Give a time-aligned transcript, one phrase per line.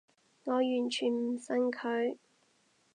[0.45, 2.17] 我完全唔信佢